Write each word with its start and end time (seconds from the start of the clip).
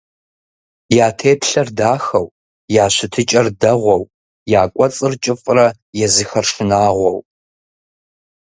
Я 1.05 1.07
теплъэр 1.19 1.67
дахэу, 1.77 2.27
я 2.83 2.85
щытыкӀэр 2.95 3.47
дэгъуэу, 3.59 4.03
я 4.59 4.61
кӀуэцӀыр 4.73 5.13
кӀыфӀрэ, 5.23 5.67
езыхэр 6.05 6.45
шынагъуэу. 6.51 7.19